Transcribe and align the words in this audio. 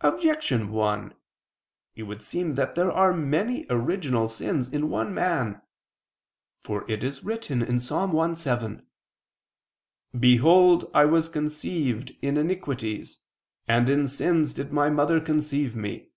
Objection 0.00 0.70
1: 0.70 1.14
It 1.94 2.04
would 2.04 2.22
seem 2.22 2.54
that 2.54 2.76
there 2.76 2.90
are 2.90 3.12
many 3.12 3.66
original 3.68 4.26
sins 4.26 4.72
in 4.72 4.88
one 4.88 5.12
man. 5.12 5.60
For 6.62 6.90
it 6.90 7.04
is 7.04 7.24
written 7.24 7.66
(Ps. 7.66 7.90
1:7): 7.90 8.86
"Behold 10.18 10.90
I 10.94 11.04
was 11.04 11.28
conceived 11.28 12.16
in 12.22 12.38
iniquities, 12.38 13.18
and 13.68 13.90
in 13.90 14.08
sins 14.08 14.54
did 14.54 14.72
my 14.72 14.88
mother 14.88 15.20
conceive 15.20 15.76
me." 15.76 16.08